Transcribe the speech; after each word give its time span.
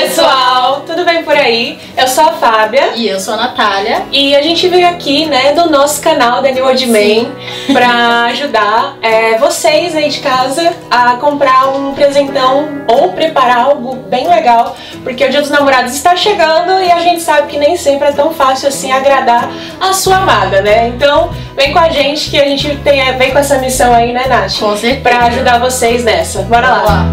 Pessoal! 0.00 0.82
Tudo 0.86 1.04
bem 1.04 1.22
por 1.22 1.36
aí? 1.36 1.78
Eu 1.94 2.08
sou 2.08 2.24
a 2.24 2.32
Fábia. 2.32 2.92
E 2.96 3.06
eu 3.06 3.20
sou 3.20 3.34
a 3.34 3.36
Natália. 3.36 4.02
E 4.10 4.34
a 4.34 4.40
gente 4.40 4.66
veio 4.66 4.88
aqui, 4.88 5.26
né, 5.26 5.52
do 5.52 5.68
nosso 5.68 6.00
canal 6.00 6.40
da 6.40 6.50
New 6.50 6.64
Old 6.64 6.86
Man 6.86 7.32
pra 7.70 8.24
ajudar 8.30 8.96
é, 9.02 9.36
vocês 9.36 9.94
aí 9.94 10.08
de 10.08 10.20
casa 10.20 10.72
a 10.90 11.16
comprar 11.16 11.68
um 11.76 11.92
presentão 11.92 12.82
ou 12.88 13.12
preparar 13.12 13.58
algo 13.58 13.94
bem 14.08 14.26
legal, 14.26 14.74
porque 15.04 15.22
o 15.22 15.30
Dia 15.30 15.42
dos 15.42 15.50
Namorados 15.50 15.92
está 15.94 16.16
chegando 16.16 16.82
e 16.82 16.90
a 16.90 17.00
gente 17.00 17.20
sabe 17.20 17.48
que 17.48 17.58
nem 17.58 17.76
sempre 17.76 18.08
é 18.08 18.12
tão 18.12 18.32
fácil 18.32 18.68
assim 18.68 18.90
agradar 18.90 19.50
a 19.78 19.92
sua 19.92 20.16
amada, 20.16 20.62
né? 20.62 20.88
Então, 20.88 21.30
vem 21.54 21.72
com 21.72 21.78
a 21.78 21.90
gente 21.90 22.30
que 22.30 22.40
a 22.40 22.44
gente 22.46 22.74
tem, 22.76 23.04
vem 23.18 23.32
com 23.32 23.38
essa 23.38 23.58
missão 23.58 23.92
aí, 23.92 24.12
né, 24.14 24.26
Nath? 24.26 24.58
Com 24.58 24.74
certeza. 24.76 25.02
Pra 25.02 25.26
ajudar 25.26 25.58
vocês 25.58 26.02
nessa. 26.02 26.42
Bora 26.42 26.68
lá. 26.70 26.82
lá. 26.82 27.04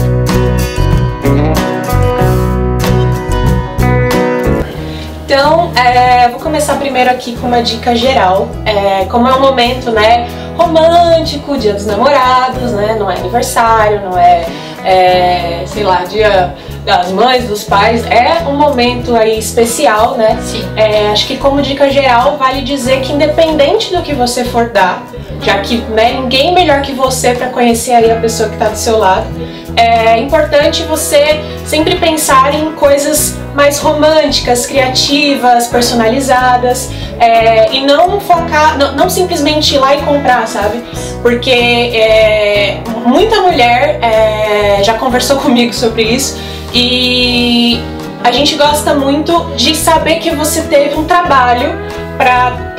Então, 5.33 5.71
é, 5.75 6.29
vou 6.29 6.39
começar 6.39 6.75
primeiro 6.75 7.09
aqui 7.09 7.35
com 7.35 7.47
uma 7.47 7.63
dica 7.63 7.95
geral. 7.95 8.49
É, 8.67 9.05
como 9.05 9.27
é 9.27 9.33
um 9.33 9.39
momento, 9.39 9.89
né, 9.89 10.27
romântico, 10.55 11.57
dia 11.57 11.73
dos 11.73 11.87
namorados, 11.87 12.71
né, 12.73 12.95
não 12.99 13.09
é 13.09 13.15
aniversário, 13.15 13.99
não 14.01 14.15
é, 14.15 14.45
é, 14.85 15.63
sei 15.65 15.81
lá, 15.81 16.03
dia 16.03 16.53
das 16.85 17.11
mães, 17.11 17.47
dos 17.47 17.63
pais, 17.63 18.05
é 18.11 18.47
um 18.47 18.55
momento 18.55 19.15
aí 19.15 19.39
especial, 19.39 20.17
né? 20.17 20.37
Sim. 20.39 20.63
É, 20.75 21.07
acho 21.07 21.25
que 21.25 21.37
como 21.37 21.63
dica 21.63 21.89
geral 21.89 22.37
vale 22.37 22.61
dizer 22.61 23.01
que 23.01 23.11
independente 23.11 23.91
do 23.91 24.03
que 24.03 24.13
você 24.13 24.45
for 24.45 24.69
dar, 24.69 25.01
já 25.41 25.59
que 25.59 25.77
né, 25.77 26.13
ninguém 26.13 26.53
melhor 26.53 26.81
que 26.81 26.93
você 26.93 27.33
para 27.33 27.47
conhecer 27.47 27.91
aí 27.91 28.11
a 28.11 28.15
pessoa 28.15 28.49
que 28.49 28.55
está 28.55 28.69
do 28.69 28.77
seu 28.77 28.97
lado, 28.97 29.27
é 29.75 30.19
importante 30.19 30.83
você 30.83 31.41
sempre 31.65 31.95
pensar 31.95 32.53
em 32.53 32.73
coisas 32.73 33.37
mais 33.55 33.79
românticas, 33.79 34.65
criativas, 34.65 35.67
personalizadas 35.67 36.89
é, 37.19 37.71
e 37.73 37.85
não 37.85 38.19
focar, 38.19 38.77
não, 38.77 38.95
não 38.95 39.09
simplesmente 39.09 39.75
ir 39.75 39.79
lá 39.79 39.95
e 39.95 40.01
comprar, 40.01 40.47
sabe? 40.47 40.83
Porque 41.21 41.51
é, 41.51 42.81
muita 43.05 43.41
mulher 43.41 43.99
é, 44.01 44.83
já 44.83 44.95
conversou 44.95 45.37
comigo 45.41 45.73
sobre 45.73 46.03
isso 46.03 46.39
e 46.73 47.79
a 48.23 48.31
gente 48.31 48.55
gosta 48.55 48.93
muito 48.93 49.51
de 49.55 49.75
saber 49.75 50.15
que 50.15 50.31
você 50.31 50.61
teve 50.63 50.95
um 50.95 51.05
trabalho 51.05 51.77
para 52.17 52.72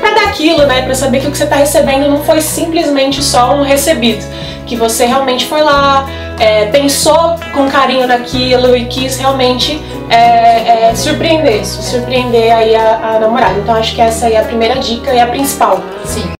para 0.00 0.10
dar 0.14 0.24
aquilo, 0.28 0.66
né? 0.66 0.82
Para 0.82 0.94
saber 0.94 1.20
que 1.20 1.28
o 1.28 1.30
que 1.30 1.38
você 1.38 1.44
está 1.44 1.56
recebendo 1.56 2.08
não 2.08 2.22
foi 2.24 2.40
simplesmente 2.40 3.22
só 3.22 3.54
um 3.54 3.62
recebido, 3.62 4.24
que 4.66 4.76
você 4.76 5.06
realmente 5.06 5.46
foi 5.46 5.62
lá, 5.62 6.06
é, 6.38 6.66
pensou 6.66 7.36
com 7.52 7.68
carinho 7.68 8.06
naquilo 8.06 8.76
e 8.76 8.86
quis 8.86 9.16
realmente 9.16 9.80
é, 10.08 10.90
é, 10.90 10.94
surpreender, 10.94 11.64
surpreender 11.64 12.54
aí 12.54 12.74
a, 12.74 13.16
a 13.16 13.20
namorada. 13.20 13.58
Então 13.58 13.74
acho 13.74 13.94
que 13.94 14.00
essa 14.00 14.26
aí 14.26 14.34
é 14.34 14.40
a 14.40 14.44
primeira 14.44 14.76
dica 14.76 15.12
e 15.12 15.20
a 15.20 15.26
principal. 15.26 15.82
Sim. 16.04 16.32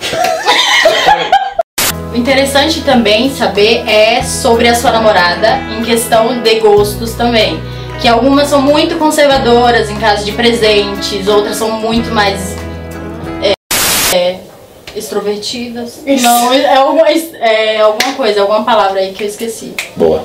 O 2.10 2.16
interessante 2.16 2.80
também 2.80 3.30
saber 3.30 3.88
é 3.88 4.22
sobre 4.22 4.66
a 4.66 4.74
sua 4.74 4.90
namorada 4.90 5.58
em 5.78 5.84
questão 5.84 6.40
de 6.40 6.58
gostos 6.58 7.12
também. 7.12 7.60
Que 8.00 8.06
algumas 8.06 8.48
são 8.48 8.62
muito 8.62 8.96
conservadoras 8.96 9.90
em 9.90 9.96
caso 9.98 10.24
de 10.24 10.32
presentes, 10.32 11.26
outras 11.26 11.56
são 11.56 11.72
muito 11.72 12.10
mais 12.10 12.56
é, 13.42 13.52
é, 14.16 14.40
extrovertidas. 14.94 16.00
Isso. 16.06 16.22
Não, 16.22 16.52
é 16.52 16.76
alguma, 16.76 17.08
é 17.08 17.80
alguma 17.80 18.14
coisa, 18.14 18.40
alguma 18.42 18.64
palavra 18.64 19.00
aí 19.00 19.12
que 19.12 19.24
eu 19.24 19.28
esqueci. 19.28 19.74
Boa. 19.96 20.24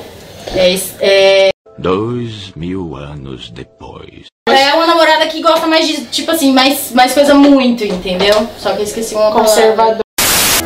É, 0.55 0.75
é, 0.99 1.49
Dois 1.77 2.51
mil 2.55 2.95
anos 2.95 3.49
depois. 3.49 4.27
é 4.47 4.73
uma 4.75 4.85
namorada 4.85 5.25
que 5.25 5.41
gosta 5.41 5.65
mais 5.65 5.87
de, 5.87 6.05
tipo 6.05 6.29
assim, 6.29 6.53
mais, 6.53 6.91
mais 6.91 7.13
coisa 7.13 7.33
muito, 7.33 7.83
entendeu? 7.83 8.47
Só 8.59 8.73
que 8.73 8.79
eu 8.79 8.83
esqueci 8.83 9.15
uma 9.15 9.31
palavra. 9.31 9.49
Conservador. 9.49 10.03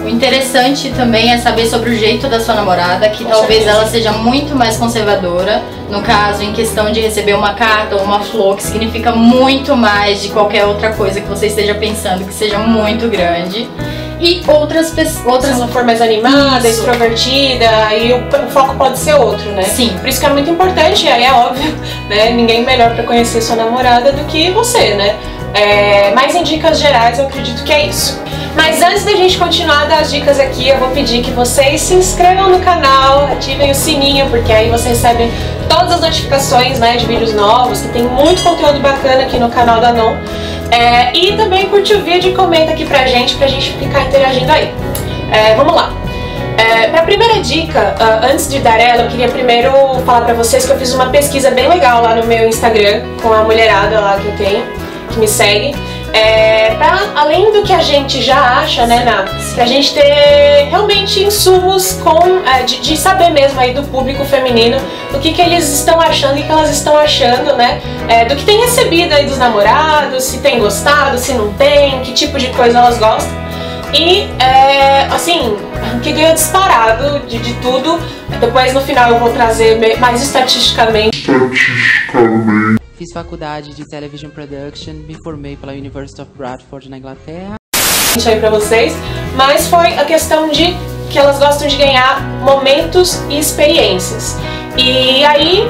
O 0.07 0.09
interessante 0.09 0.90
também 0.91 1.34
é 1.34 1.38
saber 1.38 1.66
sobre 1.66 1.90
o 1.90 1.94
jeito 1.94 2.29
da 2.29 2.40
sua 2.40 2.56
namorada, 2.56 3.09
que 3.09 3.25
Com 3.25 3.29
talvez 3.29 3.66
certeza. 3.66 3.78
ela 3.78 3.88
seja 3.88 4.12
muito 4.13 4.56
mais 4.56 4.78
conservadora, 4.78 5.62
no 5.91 6.01
caso, 6.01 6.44
em 6.44 6.53
questão 6.53 6.94
de 6.94 7.01
receber 7.01 7.34
uma 7.34 7.53
carta 7.56 7.97
ou 7.97 8.03
uma 8.03 8.22
flor, 8.22 8.56
que 8.56 8.63
significa 8.63 9.12
muito 9.12 9.75
mais 9.75 10.22
de 10.23 10.29
qualquer 10.29 10.63
outra 10.63 10.94
coisa 10.94 11.19
que 11.19 11.28
você 11.28 11.47
esteja 11.47 11.75
pensando 11.75 12.23
que 12.25 12.34
seja 12.34 12.57
muito 12.57 13.09
grande. 13.09 13.69
E 14.20 14.44
outras 14.48 14.94
Outras... 15.26 15.52
ela 15.52 15.68
for 15.68 15.84
mais 15.84 16.02
animada, 16.02 16.68
Isso. 16.68 16.80
extrovertida, 16.80 17.70
aí 17.86 18.14
o, 18.14 18.46
o 18.46 18.50
foco 18.50 18.76
pode 18.76 18.98
ser 18.98 19.14
outro, 19.14 19.52
né? 19.52 19.64
Sim. 19.64 19.96
Por 20.00 20.10
isso 20.10 20.20
que 20.20 20.26
é 20.26 20.30
muito 20.30 20.50
importante, 20.50 21.08
aí 21.08 21.24
é 21.24 21.32
óbvio, 21.32 21.76
né? 22.10 22.32
Ninguém 22.32 22.66
melhor 22.66 22.96
pra 22.96 23.04
conhecer 23.04 23.42
sua 23.42 23.56
namorada 23.56 24.12
do 24.12 24.24
que 24.26 24.50
você, 24.52 24.96
né? 24.96 25.16
É, 25.54 26.12
mas 26.14 26.36
em 26.36 26.44
dicas 26.44 26.80
gerais 26.80 27.20
eu 27.20 27.26
acredito 27.26 27.64
que 27.64 27.72
é 27.72 27.86
isso. 27.88 28.22
Mas 28.56 28.82
antes 28.82 29.04
da 29.06 29.12
gente 29.12 29.38
continuar 29.38 29.84
a 29.84 29.86
dar 29.86 30.00
as 30.00 30.10
dicas 30.10 30.40
aqui, 30.40 30.68
eu 30.68 30.80
vou 30.80 30.90
pedir 30.90 31.22
que 31.22 31.30
vocês 31.30 31.80
se 31.80 31.94
inscrevam 31.94 32.50
no 32.50 32.60
canal, 32.60 33.26
ativem 33.28 33.70
o 33.70 33.76
sininho, 33.76 34.28
porque 34.32 34.52
aí 34.52 34.68
você 34.68 34.90
recebe 34.90 35.32
todas 35.70 35.94
as 35.94 36.02
notificações 36.02 36.80
né, 36.80 36.98
de 36.98 37.06
vídeos 37.06 37.34
novos, 37.34 37.82
que 37.82 37.90
tem 37.90 38.04
muito 38.04 38.42
conteúdo 38.44 38.80
bacana 38.80 39.24
aqui 39.24 39.38
no 39.40 39.50
canal 39.50 39.80
da 39.80 39.92
Non. 39.92 40.16
É, 40.72 41.16
e 41.16 41.38
também 41.38 41.68
curte 41.70 41.94
o 41.94 42.04
vídeo 42.04 42.32
e 42.32 42.36
comenta 42.36 42.72
aqui 42.72 42.86
pra 42.86 43.06
gente, 43.08 43.36
pra 43.36 43.48
gente 43.48 43.72
ficar 43.74 44.04
interagindo 44.04 44.52
aí. 44.52 44.74
É, 45.32 45.56
vamos 45.56 45.74
lá. 45.74 45.92
É, 46.58 46.88
para 46.88 47.02
a 47.02 47.04
primeira 47.04 47.40
dica, 47.40 47.96
ah, 48.00 48.28
antes 48.32 48.50
de 48.50 48.60
dar 48.60 48.80
ela, 48.80 49.04
eu 49.04 49.10
queria 49.10 49.28
primeiro 49.30 49.72
falar 50.06 50.22
pra 50.22 50.34
vocês 50.34 50.66
que 50.66 50.72
eu 50.72 50.78
fiz 50.78 50.94
uma 50.94 51.10
pesquisa 51.10 51.52
bem 51.52 51.68
legal 51.68 52.02
lá 52.02 52.16
no 52.16 52.26
meu 52.26 52.48
Instagram, 52.48 53.04
com 53.22 53.32
a 53.32 53.44
mulherada 53.44 54.00
lá 54.00 54.18
que 54.20 54.26
eu 54.26 54.36
tenho, 54.36 54.66
que 55.12 55.20
me 55.20 55.28
segue. 55.28 55.76
É, 56.18 56.74
pra, 56.76 57.00
além 57.16 57.52
do 57.52 57.62
que 57.62 57.72
a 57.72 57.82
gente 57.82 58.24
já 58.24 58.60
acha, 58.60 58.88
né, 58.88 59.04
Ná? 59.04 59.26
Pra 59.54 59.68
gente 59.68 59.94
ter 59.94 60.68
realmente 60.68 61.24
insumos 61.24 61.94
com, 62.04 62.40
é, 62.44 62.64
de, 62.64 62.80
de 62.82 62.98
saber 62.98 63.30
mesmo 63.30 63.60
aí 63.60 63.72
do 63.72 63.84
público 63.84 64.26
feminino 64.26 64.80
do 65.12 65.20
que, 65.20 65.32
que 65.32 65.42
eles 65.42 65.72
estão 65.72 66.02
achando, 66.02 66.40
o 66.40 66.44
que, 66.44 66.52
elas 66.52 66.72
estão 66.72 66.98
achando, 66.98 67.56
né? 67.56 67.80
É, 68.08 68.26
do 68.26 68.36
que 68.36 68.44
tem 68.46 68.60
recebido 68.62 69.14
aí 69.14 69.28
dos 69.28 69.38
namorados, 69.38 70.24
se 70.24 70.40
tem 70.40 70.60
gostado, 70.60 71.20
se 71.20 71.34
não 71.34 71.54
tem, 71.54 72.00
que 72.02 72.14
tipo 72.14 72.40
de 72.40 72.48
coisa 72.48 72.80
elas 72.80 72.98
gostam. 72.98 73.32
E, 73.94 74.28
é, 74.40 75.08
assim, 75.12 75.56
que 76.02 76.12
ganhou 76.12 76.34
disparado 76.34 77.20
de, 77.28 77.38
de 77.38 77.54
tudo. 77.56 78.02
Depois 78.40 78.74
no 78.74 78.82
final 78.82 79.12
eu 79.12 79.20
vou 79.20 79.30
trazer 79.30 79.98
mais 80.00 80.22
estatisticamente 80.22 81.28
Fiz 82.97 83.13
faculdade 83.13 83.75
de 83.75 83.88
Television 83.88 84.31
Production, 84.31 84.94
me 84.94 85.16
formei 85.24 85.56
pela 85.56 85.74
University 85.74 86.19
of 86.19 86.31
Bradford 86.35 86.90
na 86.90 86.97
Inglaterra. 86.97 87.53
aí 88.25 88.40
pra 88.40 88.50
vocês. 88.50 88.91
Mas 89.35 89.68
foi 89.68 89.94
a 90.00 90.03
questão 90.03 90.50
de 90.50 90.75
que 91.12 91.19
elas 91.19 91.38
gostam 91.38 91.68
de 91.68 91.75
ganhar 91.78 92.19
momentos 92.41 93.22
e 93.30 93.38
experiências. 93.38 94.36
E 94.75 95.24
aí, 95.24 95.62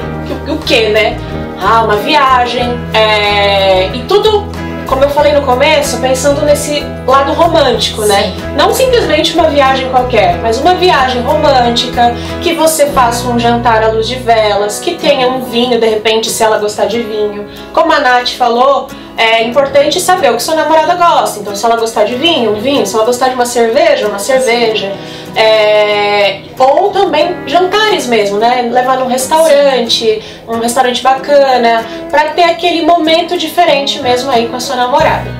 o 0.48 0.56
que, 0.56 0.88
né? 0.88 1.18
Ah, 1.60 1.82
uma 1.82 1.96
viagem, 1.96 2.62
é, 2.94 3.94
e 3.94 4.02
tudo, 4.04 4.50
como 4.88 5.04
eu 5.04 5.10
falei 5.10 5.32
no 5.32 5.42
começo, 5.42 5.98
pensando 5.98 6.42
nesse 6.42 6.82
lado 7.06 7.32
romântico, 7.34 8.02
né? 8.06 8.22
Sim. 8.22 8.56
Não 8.56 8.72
simplesmente 8.72 9.34
uma 9.34 9.48
viagem 9.48 9.88
qualquer, 9.90 10.38
mas 10.38 10.58
uma 10.58 10.74
viagem 10.74 11.20
romântica, 11.22 12.14
que 12.40 12.54
você 12.54 12.86
faça 12.86 13.28
um 13.28 13.38
jantar 13.38 13.84
à 13.84 13.88
luz 13.88 14.08
de 14.08 14.16
velas, 14.16 14.80
que 14.80 14.94
tenha 14.94 15.28
um 15.28 15.44
vinho, 15.44 15.78
de 15.78 15.86
repente, 15.86 16.30
se 16.30 16.42
ela 16.42 16.58
gostar 16.58 16.86
de 16.86 17.02
vinho. 17.02 17.46
Como 17.72 17.92
a 17.92 18.00
Nath 18.00 18.30
falou, 18.30 18.88
é 19.16 19.42
importante 19.42 20.00
saber 20.00 20.30
o 20.30 20.36
que 20.36 20.42
sua 20.42 20.54
namorada 20.54 20.94
gosta. 20.94 21.40
Então, 21.40 21.54
se 21.54 21.64
ela 21.64 21.76
gostar 21.76 22.04
de 22.04 22.14
vinho, 22.14 22.52
um 22.52 22.60
vinho. 22.60 22.86
Se 22.86 22.94
ela 22.94 23.04
gostar 23.04 23.28
de 23.28 23.34
uma 23.34 23.46
cerveja, 23.46 24.08
uma 24.08 24.18
cerveja. 24.18 24.92
É, 25.40 26.40
Ou 26.58 26.90
também 26.90 27.46
jantares 27.46 28.08
mesmo, 28.08 28.38
né? 28.38 28.68
Levar 28.72 28.98
num 28.98 29.06
restaurante, 29.06 30.20
um 30.48 30.58
restaurante 30.58 31.00
bacana, 31.00 31.86
pra 32.10 32.30
ter 32.30 32.42
aquele 32.42 32.84
momento 32.84 33.38
diferente 33.38 34.02
mesmo 34.02 34.32
aí 34.32 34.48
com 34.48 34.56
a 34.56 34.60
sua 34.60 34.74
namorada. 34.74 35.30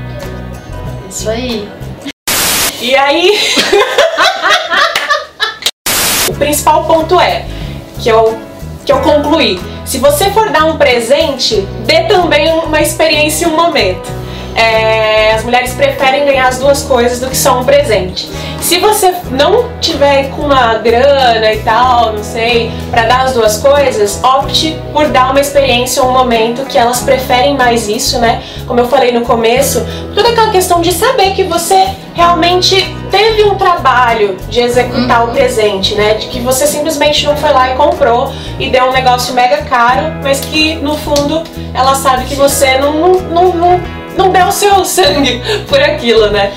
Isso 1.11 1.29
aí. 1.29 1.69
E 2.81 2.95
aí. 2.95 3.37
o 6.31 6.35
principal 6.35 6.85
ponto 6.85 7.21
é 7.21 7.45
que 8.01 8.09
eu, 8.09 8.39
que 8.87 8.93
eu 8.93 9.01
concluí. 9.01 9.61
Se 9.85 9.99
você 9.99 10.31
for 10.31 10.51
dar 10.51 10.67
um 10.67 10.79
presente, 10.79 11.67
dê 11.85 12.05
também 12.05 12.53
uma 12.53 12.81
experiência 12.81 13.47
e 13.47 13.49
um 13.49 13.57
momento. 13.57 14.09
É, 14.59 15.35
as 15.35 15.45
mulheres 15.45 15.73
preferem 15.73 16.25
ganhar 16.25 16.49
as 16.49 16.59
duas 16.59 16.83
coisas 16.83 17.21
do 17.21 17.29
que 17.29 17.37
só 17.37 17.61
um 17.61 17.65
presente. 17.65 18.29
Se 18.61 18.81
você 18.81 19.15
não 19.31 19.69
tiver 19.81 20.31
com 20.31 20.43
uma 20.43 20.75
grana 20.75 21.53
e 21.53 21.61
tal, 21.61 22.13
não 22.13 22.25
sei, 22.25 22.73
para 22.91 23.05
dar 23.05 23.21
as 23.27 23.35
duas 23.35 23.59
coisas, 23.59 24.23
opte 24.23 24.77
por 24.93 25.07
dar 25.09 25.31
uma 25.31 25.41
experiência 25.41 26.03
ou 26.03 26.09
um 26.09 26.13
momento 26.13 26.65
que 26.65 26.77
elas 26.77 27.01
preferem 27.01 27.57
mais 27.57 27.89
isso, 27.89 28.19
né? 28.19 28.43
Como 28.67 28.81
eu 28.81 28.89
falei 28.89 29.13
no 29.13 29.21
começo, 29.21 29.87
toda 30.13 30.29
aquela 30.29 30.51
questão 30.51 30.81
de 30.81 30.93
saber 30.93 31.35
que 31.35 31.45
você 31.45 31.87
realmente 32.15 32.97
teve 33.13 33.45
um 33.45 33.55
trabalho 33.55 34.37
de 34.49 34.61
executar 34.61 35.23
uhum. 35.23 35.31
o 35.31 35.33
presente, 35.35 35.95
né? 35.95 36.15
De 36.15 36.27
que 36.27 36.41
você 36.41 36.67
simplesmente 36.67 37.25
não 37.25 37.37
foi 37.37 37.53
lá 37.53 37.71
e 37.71 37.77
comprou 37.77 38.33
e 38.59 38.69
deu 38.71 38.87
um 38.87 38.93
negócio 38.93 39.33
mega 39.35 39.59
caro, 39.59 40.15
mas 40.21 40.41
que 40.41 40.75
no 40.77 40.97
fundo 40.99 41.45
ela 41.73 41.95
sabe 41.95 42.25
que 42.25 42.35
você 42.35 42.77
não, 42.79 42.93
não, 43.21 43.53
não, 43.55 43.81
não 44.19 44.31
deu 44.31 44.49
o 44.49 44.53
seu 44.53 44.85
sangue 44.85 45.41
por 45.69 45.81
aquilo, 45.81 46.29
né? 46.31 46.53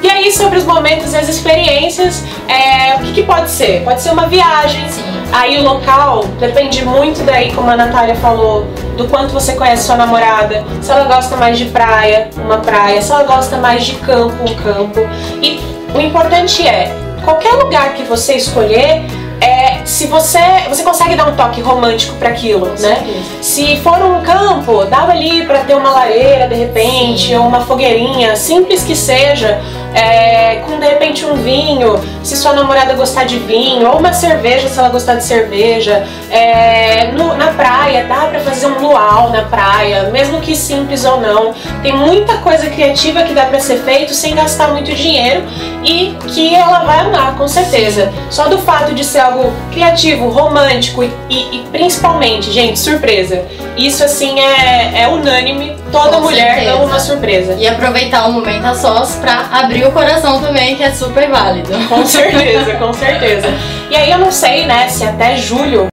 E 0.00 0.08
aí, 0.08 0.30
sobre 0.30 0.58
os 0.58 0.64
momentos 0.64 1.12
e 1.12 1.16
as 1.16 1.28
experiências, 1.28 2.22
é, 2.46 2.94
o 2.94 2.98
que, 3.00 3.12
que, 3.14 3.22
pode 3.22 3.50
ser? 3.50 3.82
Pode 3.82 4.00
ser 4.00 4.10
uma 4.10 4.26
viagem. 4.26 4.86
Sim. 4.88 5.02
Aí 5.32 5.58
o 5.58 5.62
local 5.62 6.24
depende 6.38 6.84
muito 6.84 7.24
daí, 7.24 7.52
como 7.52 7.70
a 7.70 7.76
Natália 7.76 8.14
falou, 8.14 8.66
do 8.96 9.08
quanto 9.08 9.32
você 9.32 9.54
conhece 9.54 9.84
sua 9.84 9.96
namorada. 9.96 10.62
Se 10.80 10.92
ela 10.92 11.04
gosta 11.04 11.36
mais 11.36 11.58
de 11.58 11.64
praia, 11.64 12.28
uma 12.36 12.58
praia. 12.58 13.00
Se 13.02 13.10
ela 13.10 13.24
gosta 13.24 13.56
mais 13.56 13.84
de 13.84 13.94
campo, 13.96 14.36
um 14.44 14.54
campo. 14.54 15.00
E 15.42 15.58
o 15.94 16.00
importante 16.00 16.66
é, 16.66 16.94
qualquer 17.24 17.54
lugar 17.54 17.94
que 17.94 18.04
você 18.04 18.34
escolher, 18.34 19.06
é, 19.44 19.84
se 19.84 20.06
você 20.06 20.40
você 20.68 20.82
consegue 20.82 21.14
dar 21.14 21.28
um 21.28 21.36
toque 21.36 21.60
romântico 21.60 22.16
para 22.16 22.30
aquilo, 22.30 22.66
né? 22.80 23.04
Se 23.42 23.76
for 23.78 24.02
um 24.02 24.22
campo, 24.22 24.84
dá 24.86 25.02
ali 25.02 25.44
para 25.44 25.60
ter 25.60 25.74
uma 25.74 25.90
lareira 25.90 26.48
de 26.48 26.54
repente 26.54 27.28
Sim. 27.28 27.36
ou 27.36 27.46
uma 27.46 27.60
fogueirinha, 27.60 28.34
simples 28.36 28.82
que 28.82 28.96
seja, 28.96 29.60
é, 29.94 30.56
com 30.66 30.78
de 30.78 30.86
repente 30.86 31.24
um 31.24 31.34
vinho, 31.36 31.98
se 32.22 32.36
sua 32.36 32.52
namorada 32.52 32.94
gostar 32.94 33.24
de 33.24 33.38
vinho, 33.38 33.88
ou 33.88 33.98
uma 33.98 34.12
cerveja 34.12 34.68
se 34.68 34.78
ela 34.78 34.88
gostar 34.88 35.14
de 35.14 35.24
cerveja. 35.24 36.04
É, 36.30 37.12
no, 37.12 37.34
na 37.36 37.48
praia, 37.52 38.04
dá 38.04 38.26
para 38.26 38.40
fazer 38.40 38.66
um 38.66 38.80
luau 38.80 39.30
na 39.30 39.42
praia, 39.42 40.10
mesmo 40.10 40.40
que 40.40 40.56
simples 40.56 41.04
ou 41.04 41.20
não. 41.20 41.54
Tem 41.82 41.92
muita 41.92 42.38
coisa 42.38 42.68
criativa 42.68 43.22
que 43.22 43.32
dá 43.32 43.46
para 43.46 43.60
ser 43.60 43.78
feito 43.78 44.12
sem 44.12 44.34
gastar 44.34 44.68
muito 44.68 44.92
dinheiro 44.92 45.44
e 45.84 46.16
que 46.28 46.54
ela 46.54 46.80
vai 46.80 47.00
amar, 47.00 47.36
com 47.36 47.46
certeza. 47.46 48.12
Só 48.30 48.48
do 48.48 48.58
fato 48.58 48.94
de 48.94 49.04
ser 49.04 49.20
algo 49.20 49.52
criativo, 49.72 50.28
romântico 50.28 51.04
e, 51.04 51.12
e, 51.30 51.56
e 51.56 51.66
principalmente, 51.70 52.50
gente, 52.50 52.78
surpresa. 52.78 53.44
Isso 53.76 54.02
assim 54.02 54.40
é, 54.40 55.02
é 55.02 55.08
unânime. 55.08 55.83
Toda 56.02 56.16
com 56.16 56.22
mulher 56.22 56.54
certeza. 56.54 56.72
ama 56.74 56.84
uma 56.84 57.00
surpresa. 57.00 57.54
E 57.58 57.66
aproveitar 57.66 58.26
o 58.28 58.32
momento 58.32 58.64
a 58.64 58.74
sós 58.74 59.16
pra 59.16 59.48
abrir 59.52 59.84
o 59.86 59.92
coração 59.92 60.40
também, 60.40 60.76
que 60.76 60.82
é 60.82 60.90
super 60.90 61.28
válido. 61.30 61.72
Com 61.88 62.04
certeza, 62.06 62.74
com 62.74 62.92
certeza. 62.92 63.46
E 63.90 63.96
aí 63.96 64.10
eu 64.10 64.18
não 64.18 64.30
sei, 64.32 64.66
né, 64.66 64.88
se 64.88 65.04
até 65.04 65.36
julho. 65.36 65.86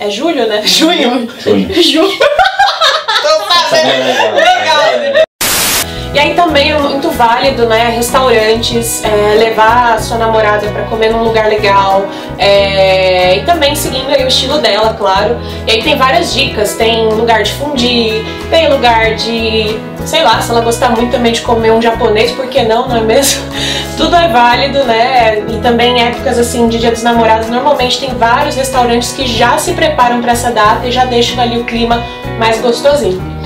É 0.00 0.08
julho, 0.10 0.46
né? 0.46 0.62
Junho. 0.64 1.28
Junho. 1.42 1.82
Junho. 1.82 2.18
Tô 3.22 3.28
sabendo. 3.68 4.57
Também 6.48 6.70
é 6.72 6.78
muito 6.78 7.10
válido, 7.10 7.66
né, 7.66 7.92
restaurantes, 7.94 9.04
é, 9.04 9.34
levar 9.34 9.92
a 9.92 9.98
sua 9.98 10.16
namorada 10.16 10.66
para 10.68 10.84
comer 10.84 11.10
num 11.10 11.22
lugar 11.22 11.46
legal 11.46 12.06
é, 12.38 13.36
e 13.36 13.42
também 13.42 13.76
seguindo 13.76 14.08
aí 14.08 14.24
o 14.24 14.28
estilo 14.28 14.56
dela, 14.56 14.94
claro. 14.94 15.38
E 15.66 15.72
aí 15.72 15.82
tem 15.82 15.98
várias 15.98 16.32
dicas, 16.32 16.74
tem 16.74 17.06
lugar 17.10 17.42
de 17.42 17.52
fundir, 17.52 18.24
tem 18.48 18.72
lugar 18.72 19.14
de, 19.14 19.78
sei 20.06 20.22
lá, 20.22 20.40
se 20.40 20.50
ela 20.50 20.62
gostar 20.62 20.88
muito 20.88 21.10
também 21.10 21.32
de 21.32 21.42
comer 21.42 21.70
um 21.70 21.82
japonês, 21.82 22.30
por 22.30 22.46
que 22.46 22.62
não, 22.62 22.88
não 22.88 22.96
é 22.96 23.02
mesmo? 23.02 23.42
Tudo 23.98 24.16
é 24.16 24.28
válido, 24.28 24.84
né? 24.84 25.44
E 25.50 25.58
também 25.60 26.02
épocas 26.02 26.38
assim 26.38 26.66
de 26.66 26.78
Dia 26.78 26.92
dos 26.92 27.02
Namorados, 27.02 27.50
normalmente 27.50 28.00
tem 28.00 28.14
vários 28.14 28.56
restaurantes 28.56 29.12
que 29.12 29.26
já 29.26 29.58
se 29.58 29.74
preparam 29.74 30.22
para 30.22 30.32
essa 30.32 30.50
data 30.50 30.86
e 30.86 30.90
já 30.90 31.04
deixam 31.04 31.38
ali 31.38 31.58
o 31.58 31.64
clima 31.64 32.02
mais 32.38 32.58
gostosinho. 32.58 33.37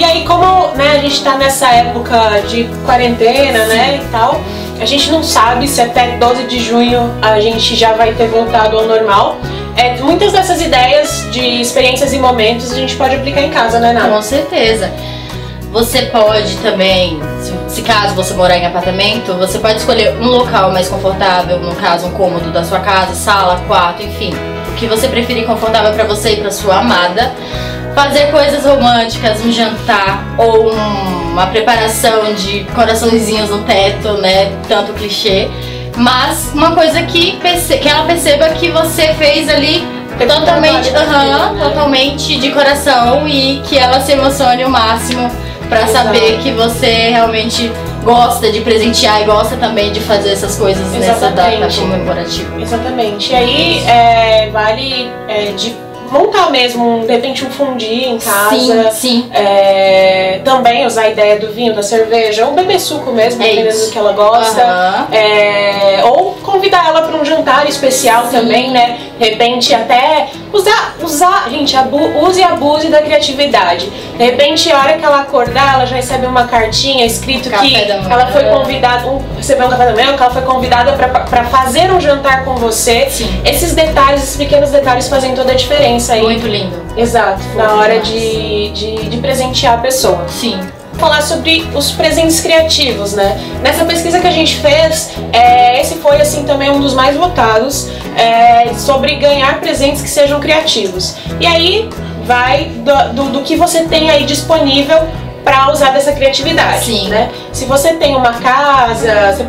E 0.00 0.04
aí, 0.04 0.24
como 0.24 0.68
né, 0.68 0.92
a 0.92 0.98
gente 0.98 1.22
tá 1.22 1.36
nessa 1.36 1.68
época 1.68 2.40
de 2.48 2.64
quarentena, 2.86 3.66
né, 3.66 4.00
e 4.02 4.08
tal, 4.10 4.40
a 4.80 4.86
gente 4.86 5.12
não 5.12 5.22
sabe 5.22 5.68
se 5.68 5.78
até 5.78 6.16
12 6.16 6.44
de 6.44 6.58
junho 6.58 7.12
a 7.20 7.38
gente 7.38 7.76
já 7.76 7.92
vai 7.92 8.14
ter 8.14 8.26
voltado 8.28 8.78
ao 8.78 8.86
normal. 8.86 9.36
É, 9.76 9.98
muitas 9.98 10.32
dessas 10.32 10.62
ideias 10.62 11.28
de 11.30 11.60
experiências 11.60 12.14
e 12.14 12.18
momentos 12.18 12.72
a 12.72 12.76
gente 12.76 12.96
pode 12.96 13.14
aplicar 13.14 13.42
em 13.42 13.50
casa, 13.50 13.78
né, 13.78 13.92
Nada? 13.92 14.08
Com 14.08 14.22
certeza. 14.22 14.90
Você 15.70 16.06
pode 16.06 16.56
também, 16.62 17.20
se 17.68 17.82
caso 17.82 18.14
você 18.14 18.32
morar 18.32 18.56
em 18.56 18.64
apartamento, 18.64 19.34
você 19.34 19.58
pode 19.58 19.80
escolher 19.80 20.16
um 20.18 20.28
local 20.28 20.72
mais 20.72 20.88
confortável, 20.88 21.58
no 21.60 21.74
caso 21.74 22.06
um 22.06 22.12
cômodo 22.12 22.50
da 22.50 22.64
sua 22.64 22.80
casa, 22.80 23.14
sala, 23.14 23.62
quarto, 23.68 24.02
enfim, 24.02 24.32
o 24.66 24.76
que 24.76 24.86
você 24.86 25.08
preferir 25.08 25.44
confortável 25.44 25.92
para 25.92 26.04
você 26.04 26.32
e 26.32 26.36
para 26.36 26.50
sua 26.50 26.78
amada 26.78 27.30
fazer 27.94 28.30
coisas 28.30 28.64
românticas, 28.64 29.44
um 29.44 29.52
jantar 29.52 30.24
ou 30.38 30.72
um, 30.72 31.32
uma 31.32 31.46
preparação 31.46 32.32
de 32.34 32.64
coraçõezinhos 32.74 33.50
no 33.50 33.62
teto, 33.64 34.14
né? 34.14 34.52
Tanto 34.68 34.92
clichê. 34.92 35.48
Mas 35.96 36.50
uma 36.54 36.72
coisa 36.72 37.02
que, 37.02 37.38
que 37.38 37.88
ela 37.88 38.04
perceba 38.04 38.48
que 38.50 38.70
você 38.70 39.14
fez 39.14 39.48
ali 39.48 39.86
totalmente, 40.26 40.90
uh 40.90 40.92
né? 40.92 41.58
totalmente 41.58 42.38
de 42.38 42.50
coração 42.50 43.26
e 43.26 43.60
que 43.64 43.78
ela 43.78 44.00
se 44.00 44.12
emocione 44.12 44.64
o 44.64 44.70
máximo 44.70 45.30
para 45.68 45.86
saber 45.86 46.38
que 46.38 46.50
você 46.52 47.10
realmente 47.10 47.70
gosta 48.02 48.50
de 48.50 48.60
presentear 48.60 49.22
e 49.22 49.24
gosta 49.24 49.56
também 49.56 49.92
de 49.92 50.00
fazer 50.00 50.30
essas 50.32 50.56
coisas 50.56 50.82
Exatamente. 50.94 51.06
nessa 51.06 51.30
data 51.30 51.80
comemorativa. 51.80 52.60
Exatamente. 52.60 53.30
E 53.30 53.34
aí 53.34 53.84
é, 53.86 54.50
vale 54.50 55.10
é, 55.28 55.52
de 55.52 55.76
montar 56.10 56.50
mesmo, 56.50 57.04
de 57.06 57.12
repente, 57.12 57.44
um 57.44 57.50
fundi 57.50 58.04
em 58.04 58.18
casa. 58.18 58.90
Sim, 58.90 58.90
sim. 58.92 59.30
É, 59.32 60.40
também 60.44 60.86
usar 60.86 61.02
a 61.02 61.10
ideia 61.10 61.38
do 61.38 61.52
vinho, 61.52 61.74
da 61.74 61.82
cerveja, 61.82 62.46
ou 62.46 62.52
beber 62.52 62.80
suco 62.80 63.12
mesmo, 63.12 63.42
é 63.42 63.46
dependendo 63.46 63.84
do 63.86 63.90
que 63.90 63.98
ela 63.98 64.12
gosta. 64.12 64.62
Uhum. 64.62 65.14
É, 65.14 66.04
ou 66.04 66.32
convidar 66.42 66.86
ela 66.86 67.02
para 67.02 67.16
um 67.16 67.24
jantar 67.24 67.68
especial 67.68 68.24
sim. 68.24 68.30
também, 68.32 68.70
né? 68.70 69.09
De 69.20 69.28
repente, 69.28 69.74
até 69.74 70.28
usar, 70.50 70.96
usar, 71.02 71.50
gente, 71.50 71.76
abu, 71.76 71.98
use 72.26 72.40
e 72.40 72.42
abuse 72.42 72.88
da 72.88 73.02
criatividade. 73.02 73.90
De 74.16 74.24
repente, 74.24 74.72
a 74.72 74.78
hora 74.78 74.94
que 74.94 75.04
ela 75.04 75.20
acordar, 75.20 75.74
ela 75.74 75.84
já 75.84 75.96
recebe 75.96 76.24
uma 76.24 76.46
cartinha 76.46 77.04
escrito 77.04 77.50
café 77.50 77.66
que 77.66 78.10
ela 78.10 78.28
foi 78.28 78.44
convidada, 78.44 79.06
um, 79.08 79.20
recebeu 79.36 79.66
um 79.66 79.70
café 79.70 79.84
da 79.84 79.92
manhã, 79.92 80.16
que 80.16 80.22
ela 80.22 80.32
foi 80.32 80.40
convidada 80.40 80.92
para 80.92 81.44
fazer 81.44 81.92
um 81.92 82.00
jantar 82.00 82.46
com 82.46 82.54
você. 82.54 83.10
Sim. 83.10 83.42
Esses 83.44 83.74
detalhes, 83.74 84.22
esses 84.22 84.36
pequenos 84.38 84.70
detalhes 84.70 85.06
fazem 85.06 85.34
toda 85.34 85.52
a 85.52 85.54
diferença 85.54 86.14
aí. 86.14 86.22
Muito 86.22 86.46
lindo. 86.46 86.80
Exato, 86.96 87.42
na 87.56 87.74
hora 87.74 88.00
de, 88.00 88.70
de, 88.70 89.06
de 89.06 89.16
presentear 89.18 89.74
a 89.74 89.82
pessoa. 89.82 90.24
Sim 90.28 90.58
falar 90.94 91.22
sobre 91.22 91.68
os 91.74 91.92
presentes 91.92 92.40
criativos, 92.40 93.14
né? 93.14 93.38
Nessa 93.62 93.84
pesquisa 93.84 94.20
que 94.20 94.26
a 94.26 94.30
gente 94.30 94.56
fez, 94.56 95.12
é, 95.32 95.80
esse 95.80 95.96
foi 95.96 96.20
assim 96.20 96.44
também 96.44 96.70
um 96.70 96.80
dos 96.80 96.94
mais 96.94 97.16
votados 97.16 97.88
é, 98.16 98.74
sobre 98.74 99.14
ganhar 99.16 99.60
presentes 99.60 100.02
que 100.02 100.08
sejam 100.08 100.40
criativos. 100.40 101.16
E 101.38 101.46
aí 101.46 101.88
vai 102.24 102.64
do, 102.64 103.12
do, 103.14 103.30
do 103.30 103.42
que 103.42 103.56
você 103.56 103.84
tem 103.84 104.10
aí 104.10 104.24
disponível 104.24 105.08
para 105.42 105.72
usar 105.72 105.90
dessa 105.90 106.12
criatividade, 106.12 106.84
Sim. 106.84 107.08
né? 107.08 107.30
Se 107.52 107.64
você 107.64 107.94
tem 107.94 108.14
uma 108.14 108.34
casa, 108.34 109.32
você 109.32 109.46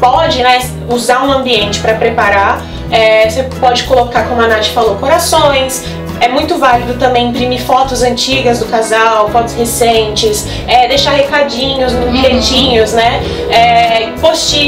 pode 0.00 0.42
né, 0.42 0.60
usar 0.88 1.22
um 1.22 1.32
ambiente 1.32 1.78
para 1.78 1.94
preparar 1.94 2.60
é, 2.90 3.28
você 3.28 3.42
pode 3.60 3.84
colocar, 3.84 4.24
como 4.24 4.40
a 4.40 4.48
Nath 4.48 4.66
falou, 4.66 4.96
corações, 4.96 5.84
é 6.20 6.28
muito 6.28 6.58
válido 6.58 6.94
também 6.94 7.28
imprimir 7.28 7.62
fotos 7.62 8.02
antigas 8.02 8.58
do 8.58 8.66
casal, 8.66 9.30
fotos 9.30 9.54
recentes, 9.54 10.46
é, 10.66 10.88
deixar 10.88 11.12
recadinhos, 11.12 11.92
uhum. 11.92 12.10
bilhetinhos, 12.10 12.92
né? 12.92 13.20
É, 13.50 14.07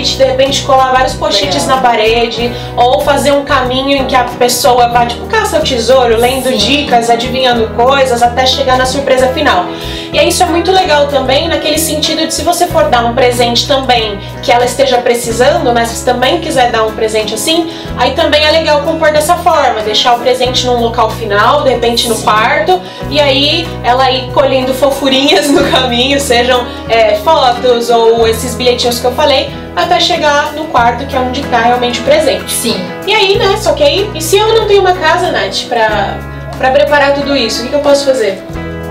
post-it, 0.00 0.16
de 0.16 0.24
repente 0.24 0.62
colar 0.62 0.92
vários 0.92 1.14
post-its 1.14 1.66
na 1.66 1.78
parede, 1.78 2.50
ou 2.76 3.00
fazer 3.00 3.32
um 3.32 3.44
caminho 3.44 3.96
em 3.96 4.06
que 4.06 4.16
a 4.16 4.24
pessoa 4.24 4.88
vai, 4.88 5.06
tipo, 5.06 5.26
caça 5.26 5.58
o 5.58 5.62
tesouro, 5.62 6.16
lendo 6.16 6.48
Sim. 6.50 6.56
dicas, 6.56 7.10
adivinhando 7.10 7.68
coisas, 7.74 8.22
até 8.22 8.46
chegar 8.46 8.76
na 8.76 8.86
surpresa 8.86 9.28
final. 9.28 9.66
E 10.12 10.18
isso 10.28 10.42
é 10.42 10.46
muito 10.46 10.72
legal 10.72 11.06
também, 11.06 11.46
naquele 11.46 11.78
sentido 11.78 12.26
de 12.26 12.34
se 12.34 12.42
você 12.42 12.66
for 12.66 12.84
dar 12.84 13.04
um 13.04 13.14
presente 13.14 13.66
também 13.68 14.18
que 14.42 14.50
ela 14.50 14.64
esteja 14.64 14.98
precisando, 14.98 15.72
né? 15.72 15.84
Se 15.84 15.96
você 15.96 16.04
também 16.04 16.40
quiser 16.40 16.72
dar 16.72 16.84
um 16.84 16.92
presente 16.92 17.34
assim, 17.34 17.70
aí 17.96 18.12
também 18.12 18.44
é 18.44 18.50
legal 18.50 18.82
compor 18.82 19.12
dessa 19.12 19.36
forma, 19.36 19.82
deixar 19.82 20.16
o 20.16 20.18
presente 20.18 20.66
num 20.66 20.80
local 20.80 21.10
final 21.10 21.62
de 21.62 21.70
repente 21.70 22.08
no 22.08 22.16
quarto, 22.22 22.80
e 23.08 23.20
aí 23.20 23.68
ela 23.84 24.10
ir 24.10 24.30
colhendo 24.32 24.74
fofurinhas 24.74 25.48
no 25.50 25.62
caminho, 25.70 26.20
sejam 26.20 26.66
é, 26.88 27.16
fotos 27.16 27.88
ou 27.88 28.26
esses 28.26 28.54
bilhetinhos 28.54 28.98
que 28.98 29.06
eu 29.06 29.12
falei, 29.12 29.50
até 29.74 30.00
chegar 30.00 30.52
no 30.54 30.64
quarto, 30.66 31.06
que 31.06 31.16
é 31.16 31.20
onde 31.20 31.42
tá 31.44 31.60
realmente 31.60 32.00
o 32.00 32.02
presente. 32.02 32.50
Sim. 32.50 32.76
E 33.06 33.14
aí, 33.14 33.38
né, 33.38 33.56
só 33.56 33.72
que 33.72 33.82
aí, 33.82 34.10
e 34.14 34.20
se 34.20 34.36
eu 34.36 34.54
não 34.54 34.66
tenho 34.66 34.80
uma 34.80 34.92
casa, 34.94 35.30
Nath, 35.30 35.64
pra, 35.68 36.16
pra 36.58 36.70
preparar 36.70 37.14
tudo 37.14 37.36
isso, 37.36 37.60
o 37.60 37.64
que, 37.64 37.70
que 37.70 37.74
eu 37.76 37.80
posso 37.80 38.04
fazer? 38.04 38.42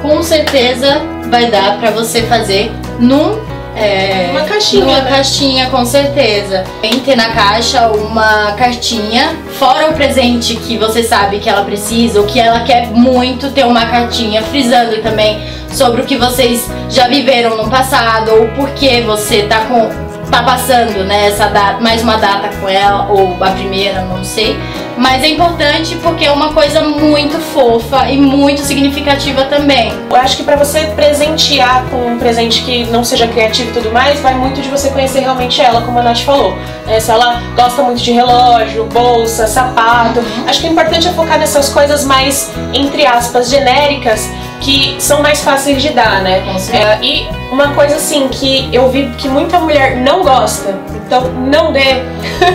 Com 0.01 0.23
certeza 0.23 1.01
vai 1.29 1.47
dar 1.47 1.77
para 1.79 1.91
você 1.91 2.23
fazer 2.23 2.71
num 2.99 3.39
é, 3.75 4.27
Uma 4.31 4.41
caixinha, 4.41 4.83
Numa 4.85 4.99
né? 4.99 5.09
caixinha, 5.09 5.69
com 5.69 5.85
certeza. 5.85 6.65
Tem 6.81 6.99
ter 6.99 7.15
na 7.15 7.29
caixa 7.29 7.87
uma 7.89 8.51
cartinha, 8.53 9.37
fora 9.57 9.89
o 9.89 9.93
presente 9.93 10.55
que 10.55 10.77
você 10.77 11.01
sabe 11.01 11.39
que 11.39 11.47
ela 11.49 11.63
precisa, 11.63 12.19
ou 12.19 12.25
que 12.25 12.39
ela 12.39 12.61
quer 12.61 12.87
muito 12.87 13.51
ter 13.51 13.65
uma 13.65 13.85
cartinha, 13.85 14.41
frisando 14.43 14.97
também 15.01 15.41
sobre 15.71 16.01
o 16.01 16.05
que 16.05 16.17
vocês 16.17 16.69
já 16.89 17.07
viveram 17.07 17.55
no 17.55 17.69
passado, 17.69 18.31
ou 18.31 18.47
por 18.49 18.69
que 18.71 19.01
você 19.01 19.43
tá 19.43 19.61
com. 19.61 20.08
Tá 20.29 20.43
passando, 20.43 21.03
né, 21.05 21.27
essa 21.27 21.47
data, 21.47 21.81
mais 21.81 22.01
uma 22.01 22.17
data 22.17 22.49
com 22.57 22.69
ela, 22.69 23.07
ou 23.09 23.35
a 23.41 23.51
primeira, 23.51 24.01
não 24.01 24.23
sei. 24.23 24.57
Mas 24.97 25.23
é 25.23 25.29
importante 25.29 25.95
porque 26.03 26.25
é 26.25 26.31
uma 26.31 26.53
coisa 26.53 26.81
muito 26.81 27.39
fofa 27.39 28.09
e 28.09 28.17
muito 28.17 28.61
significativa 28.61 29.45
também. 29.45 29.93
Eu 30.09 30.17
acho 30.17 30.35
que 30.35 30.43
pra 30.43 30.57
você 30.57 30.81
presentear 30.87 31.85
com 31.89 32.13
um 32.13 32.19
presente 32.19 32.61
que 32.63 32.83
não 32.87 33.03
seja 33.03 33.25
criativo 33.25 33.69
e 33.69 33.73
tudo 33.73 33.91
mais, 33.91 34.19
vai 34.19 34.33
muito 34.33 34.61
de 34.61 34.67
você 34.67 34.89
conhecer 34.89 35.21
realmente 35.21 35.61
ela, 35.61 35.81
como 35.81 35.99
a 35.99 36.03
Nath 36.03 36.19
falou. 36.19 36.57
É, 36.85 36.99
se 36.99 37.09
ela 37.09 37.41
gosta 37.55 37.81
muito 37.81 38.01
de 38.01 38.11
relógio, 38.11 38.85
bolsa, 38.85 39.47
sapato. 39.47 40.19
Acho 40.45 40.59
que 40.59 40.67
o 40.67 40.71
importante 40.71 41.07
é 41.07 41.11
focar 41.11 41.39
nessas 41.39 41.69
coisas 41.69 42.03
mais, 42.03 42.51
entre 42.73 43.05
aspas, 43.05 43.49
genéricas, 43.49 44.29
que 44.61 44.95
são 44.99 45.21
mais 45.21 45.41
fáceis 45.41 45.81
de 45.81 45.89
dar, 45.89 46.21
né? 46.21 46.43
É, 46.71 47.03
e 47.03 47.27
uma 47.51 47.73
coisa 47.73 47.95
assim 47.95 48.27
que 48.27 48.69
eu 48.73 48.89
vi 48.89 49.09
que 49.17 49.27
muita 49.27 49.59
mulher 49.59 49.97
não 49.97 50.23
gosta, 50.23 50.77
então 51.05 51.31
não 51.31 51.71
dê, 51.71 52.03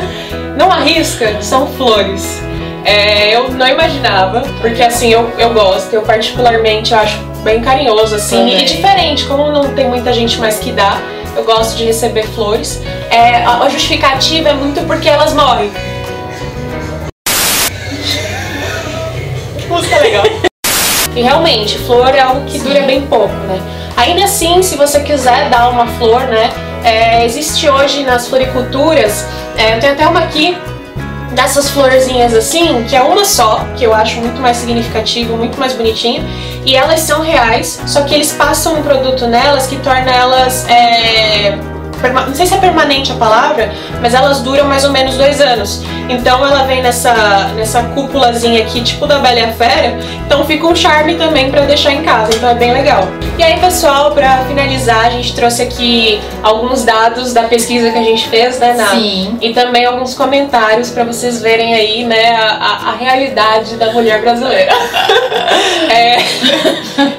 não 0.57 0.71
arrisca, 0.71 1.41
são 1.41 1.67
flores. 1.67 2.43
É, 2.85 3.35
eu 3.35 3.49
não 3.51 3.67
imaginava, 3.67 4.43
porque 4.61 4.83
assim, 4.83 5.11
eu, 5.11 5.31
eu 5.39 5.55
gosto, 5.55 5.93
eu 5.95 6.03
particularmente 6.03 6.93
acho 6.93 7.19
bem 7.43 7.63
carinhoso, 7.63 8.17
assim, 8.17 8.37
Também. 8.37 8.63
e 8.63 8.65
diferente, 8.67 9.25
como 9.25 9.51
não 9.51 9.75
tem 9.75 9.89
muita 9.89 10.13
gente 10.13 10.39
mais 10.39 10.59
que 10.59 10.71
dá, 10.71 10.99
eu 11.35 11.45
gosto 11.45 11.77
de 11.77 11.85
receber 11.85 12.25
flores. 12.29 12.83
É, 13.11 13.43
a, 13.45 13.63
a 13.63 13.69
justificativa 13.71 14.51
é 14.51 14.55
muito 14.55 14.87
porque 14.87 15.09
elas 15.09 15.33
morrem. 15.33 15.71
Música 19.69 19.99
legal. 20.01 20.25
E 21.15 21.23
realmente, 21.23 21.79
flor 21.79 22.15
é 22.15 22.21
algo 22.21 22.45
que 22.47 22.59
dura 22.59 22.83
bem 22.83 23.03
pouco, 23.07 23.35
né? 23.47 23.61
Ainda 23.97 24.25
assim, 24.25 24.63
se 24.63 24.77
você 24.77 25.01
quiser 25.01 25.49
dar 25.49 25.71
uma 25.71 25.87
flor, 25.87 26.23
né? 26.23 26.51
é, 26.85 27.25
existe 27.25 27.69
hoje 27.69 28.03
nas 28.05 28.29
floriculturas, 28.29 29.27
é, 29.57 29.75
eu 29.75 29.81
tenho 29.81 29.95
até 29.95 30.07
uma 30.07 30.21
aqui 30.21 30.57
dessas 31.33 31.71
florzinhas 31.71 32.33
assim, 32.35 32.85
que 32.85 32.95
é 32.95 33.03
uma 33.03 33.25
só, 33.25 33.67
que 33.75 33.83
eu 33.83 33.93
acho 33.93 34.21
muito 34.21 34.41
mais 34.41 34.59
significativo, 34.59 35.37
muito 35.37 35.59
mais 35.59 35.73
bonitinho, 35.73 36.23
e 36.65 36.77
elas 36.77 37.01
são 37.01 37.23
reais, 37.23 37.81
só 37.87 38.03
que 38.03 38.15
eles 38.15 38.33
passam 38.33 38.75
um 38.75 38.83
produto 38.83 39.27
nelas 39.27 39.67
que 39.67 39.77
torna 39.77 40.13
elas. 40.13 40.69
é, 40.69 41.74
não 42.27 42.35
sei 42.35 42.47
se 42.47 42.55
é 42.55 42.59
permanente 42.59 43.13
a 43.13 43.15
palavra, 43.17 43.73
mas 44.01 44.15
elas 44.15 44.41
duram 44.41 44.65
mais 44.67 44.85
ou 44.85 44.91
menos 44.91 45.17
dois 45.17 45.41
anos. 45.41 45.83
Então 46.09 46.45
ela 46.47 46.65
vem 46.65 46.83
nessa, 46.83 47.15
nessa 47.57 47.83
cúpulazinha 47.83 48.63
aqui, 48.63 48.83
tipo 48.83 49.07
da 49.07 49.19
Bela 49.19 49.41
e 49.41 49.45
a 49.45 49.53
Fera, 49.53 49.97
então 50.27 50.45
fica 50.45 50.67
um 50.67 50.75
charme 50.77 51.15
também 51.15 51.51
pra 51.51 51.63
deixar 51.63 51.93
em 51.93 52.03
casa, 52.03 52.35
então 52.37 52.49
é 52.49 52.55
bem 52.55 52.73
legal. 52.73 53.09
E 53.39 53.43
aí, 53.43 53.59
pessoal, 53.59 54.13
pra 54.13 54.45
finalizar, 54.47 55.07
a 55.07 55.11
gente 55.11 55.35
trouxe 55.35 55.63
aqui 55.63 56.21
alguns 56.43 56.85
dados 56.85 57.33
da 57.33 57.45
pesquisa 57.45 57.91
que 57.91 57.99
a 57.99 58.03
gente 58.03 58.29
fez, 58.29 58.59
né, 58.59 58.75
Ná? 58.75 58.87
Sim. 58.89 59.39
E 59.41 59.53
também 59.53 59.85
alguns 59.87 60.15
comentários 60.15 60.91
pra 60.91 61.05
vocês 61.05 61.41
verem 61.41 61.75
aí, 61.75 62.05
né, 62.05 62.37
a, 62.37 62.91
a- 62.91 62.95
realidade 62.99 63.77
da 63.77 63.93
mulher 63.93 64.21
brasileira. 64.21 64.73
É, 65.91 66.17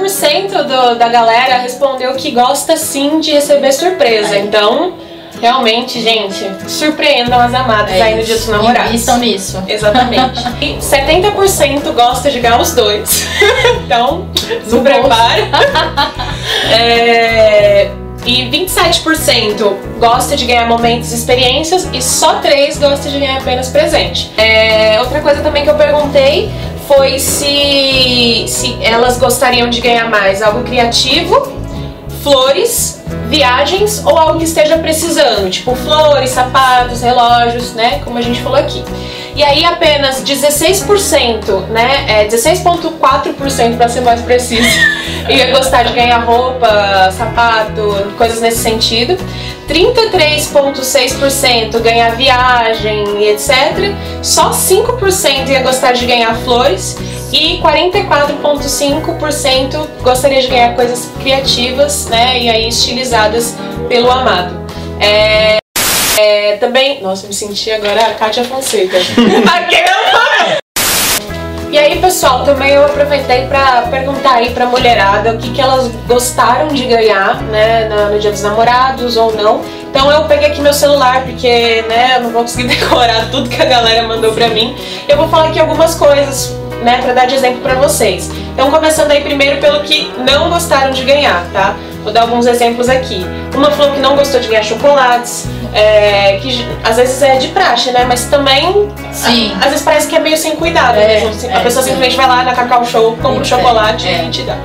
87% 0.00 0.62
do, 0.62 0.98
da 0.98 1.08
galera 1.08 1.58
respondeu 1.58 2.14
que 2.14 2.30
gosta 2.30 2.76
sim 2.76 3.20
de 3.20 3.32
receber 3.32 3.72
surpresa. 3.72 4.38
Então, 4.38 4.94
realmente, 5.40 6.00
gente, 6.00 6.50
surpreendam 6.68 7.38
as 7.38 7.54
amadas 7.54 8.00
aí 8.00 8.16
no 8.16 8.22
Dia 8.22 8.36
dos 8.36 8.48
Namorados. 8.48 8.82
É 8.82 8.88
Invistam 8.88 9.18
nisso. 9.18 9.62
Exatamente. 9.66 10.40
E 10.60 10.76
70% 10.76 11.92
gosta 11.92 12.30
de 12.30 12.40
ganhar 12.40 12.60
os 12.60 12.74
dois. 12.74 13.26
então, 13.84 14.28
se 14.34 14.78
prepara. 14.80 15.48
É, 16.72 17.90
e 18.26 18.42
27% 18.50 19.98
gosta 19.98 20.36
de 20.36 20.44
ganhar 20.44 20.66
momentos 20.66 21.12
e 21.12 21.14
experiências 21.14 21.88
e 21.92 22.02
só 22.02 22.40
3% 22.40 22.78
gosta 22.78 23.08
de 23.08 23.18
ganhar 23.18 23.38
apenas 23.38 23.68
presente. 23.68 24.30
É, 24.36 25.00
outra 25.00 25.20
coisa 25.20 25.42
também 25.42 25.64
que 25.64 25.70
eu 25.70 25.74
perguntei 25.74 26.50
foi 26.90 27.20
se, 27.20 28.46
se 28.48 28.76
elas 28.82 29.16
gostariam 29.16 29.70
de 29.70 29.80
ganhar 29.80 30.10
mais 30.10 30.42
algo 30.42 30.64
criativo, 30.64 31.52
flores, 32.20 33.00
viagens 33.28 34.04
ou 34.04 34.18
algo 34.18 34.38
que 34.38 34.44
esteja 34.44 34.76
precisando, 34.76 35.48
tipo 35.48 35.72
flores, 35.76 36.30
sapatos, 36.30 37.00
relógios, 37.00 37.74
né? 37.74 38.00
Como 38.00 38.18
a 38.18 38.20
gente 38.20 38.40
falou 38.42 38.58
aqui. 38.58 38.82
E 39.34 39.42
aí 39.44 39.64
apenas 39.64 40.22
16%, 40.22 41.66
né? 41.68 42.04
É 42.08 42.28
16,4% 42.28 43.76
para 43.76 43.88
ser 43.88 44.00
mais 44.00 44.20
preciso, 44.22 44.68
ia 45.28 45.52
gostar 45.52 45.84
de 45.84 45.92
ganhar 45.92 46.18
roupa, 46.18 47.12
sapato, 47.16 48.12
coisas 48.16 48.40
nesse 48.40 48.58
sentido. 48.58 49.16
33,6% 49.68 51.78
ganhar 51.78 52.16
viagem 52.16 53.22
e 53.22 53.28
etc. 53.28 53.94
Só 54.20 54.50
5% 54.50 55.48
ia 55.48 55.62
gostar 55.62 55.92
de 55.92 56.04
ganhar 56.06 56.34
flores 56.38 56.96
e 57.32 57.60
44,5% 57.62 59.86
gostaria 60.02 60.42
de 60.42 60.48
ganhar 60.48 60.74
coisas 60.74 61.08
criativas, 61.20 62.06
né? 62.06 62.40
E 62.40 62.50
aí 62.50 62.66
estilizadas 62.68 63.54
pelo 63.88 64.10
amado. 64.10 64.58
É, 64.98 65.59
é, 66.20 66.56
também. 66.56 67.00
Nossa, 67.00 67.24
eu 67.24 67.28
me 67.28 67.34
senti 67.34 67.70
agora 67.70 68.06
a 68.06 68.14
Kátia 68.14 68.44
Fonseca. 68.44 68.98
E 71.72 71.78
aí, 71.78 72.00
pessoal, 72.00 72.44
também 72.44 72.72
eu 72.72 72.84
aproveitei 72.84 73.46
pra 73.46 73.82
perguntar 73.82 74.34
aí 74.34 74.50
pra 74.50 74.66
mulherada 74.66 75.32
o 75.32 75.38
que, 75.38 75.52
que 75.52 75.60
elas 75.60 75.86
gostaram 76.08 76.66
de 76.66 76.84
ganhar, 76.84 77.40
né, 77.44 77.88
no 77.88 78.18
Dia 78.18 78.32
dos 78.32 78.42
Namorados 78.42 79.16
ou 79.16 79.32
não. 79.36 79.60
Então 79.88 80.10
eu 80.10 80.24
peguei 80.24 80.48
aqui 80.48 80.60
meu 80.60 80.74
celular, 80.74 81.22
porque, 81.22 81.84
né, 81.88 82.16
eu 82.16 82.22
não 82.22 82.30
vou 82.30 82.42
conseguir 82.42 82.66
decorar 82.74 83.30
tudo 83.30 83.48
que 83.48 83.62
a 83.62 83.66
galera 83.66 84.02
mandou 84.02 84.32
pra 84.32 84.48
mim. 84.48 84.76
Eu 85.08 85.16
vou 85.16 85.28
falar 85.28 85.50
aqui 85.50 85.60
algumas 85.60 85.94
coisas, 85.94 86.56
né, 86.82 87.00
pra 87.02 87.12
dar 87.12 87.26
de 87.26 87.34
exemplo 87.34 87.60
pra 87.60 87.74
vocês. 87.74 88.30
Então, 88.54 88.70
começando 88.70 89.10
aí 89.10 89.20
primeiro 89.22 89.60
pelo 89.60 89.80
que 89.80 90.12
não 90.18 90.50
gostaram 90.50 90.90
de 90.92 91.02
ganhar, 91.04 91.44
tá? 91.52 91.74
Vou 92.02 92.12
dar 92.12 92.22
alguns 92.22 92.46
exemplos 92.46 92.88
aqui. 92.88 93.26
Uma 93.54 93.70
falou 93.70 93.92
que 93.92 94.00
não 94.00 94.16
gostou 94.16 94.40
de 94.40 94.48
ganhar 94.48 94.62
chocolates, 94.62 95.46
é, 95.74 96.38
que 96.40 96.66
às 96.82 96.96
vezes 96.96 97.20
é 97.22 97.36
de 97.36 97.48
praxe, 97.48 97.90
né, 97.92 98.04
mas 98.08 98.24
também 98.24 98.90
Sim. 99.12 99.52
às 99.58 99.66
vezes 99.66 99.82
parece 99.82 100.06
que 100.08 100.16
é 100.16 100.18
meio 100.18 100.36
sem 100.36 100.56
cuidado 100.56 100.96
É, 100.98 101.06
mesmo. 101.06 101.28
assim, 101.28 101.48
a 101.52 101.58
é, 101.58 101.60
pessoa 101.60 101.82
sim. 101.82 101.90
simplesmente 101.90 102.16
vai 102.16 102.26
lá 102.26 102.42
na 102.42 102.54
Cacau 102.54 102.84
Show, 102.84 103.12
compra 103.16 103.28
um 103.38 103.40
É, 103.42 103.44
chocolate 103.44 104.08
é. 104.08 104.24
e 104.24 104.30
te 104.30 104.42
dá. 104.42 104.56